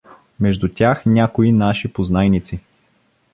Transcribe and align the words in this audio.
Между 0.39 0.69
тях 0.73 1.05
някои 1.05 1.51
наши 1.51 1.87
познайници. 1.93 2.59